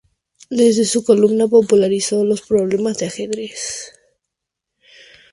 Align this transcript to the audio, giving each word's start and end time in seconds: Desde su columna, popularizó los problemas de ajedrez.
Desde 0.49 0.83
su 0.85 1.03
columna, 1.05 1.47
popularizó 1.47 2.23
los 2.25 2.41
problemas 2.41 2.97
de 2.97 3.05
ajedrez. 3.05 3.93